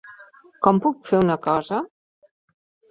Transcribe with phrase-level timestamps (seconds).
[0.67, 1.85] Com puc fer una cosa?